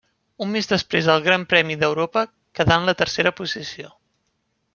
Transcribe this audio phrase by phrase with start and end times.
[0.43, 2.25] Un mes després al Gran Premi d'Europa,
[2.61, 3.95] quedà en la tercera posició.